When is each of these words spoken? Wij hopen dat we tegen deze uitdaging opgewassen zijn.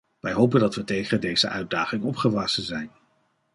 Wij 0.19 0.33
hopen 0.33 0.59
dat 0.59 0.75
we 0.75 0.83
tegen 0.83 1.21
deze 1.21 1.47
uitdaging 1.47 2.03
opgewassen 2.03 2.63
zijn. 2.63 2.91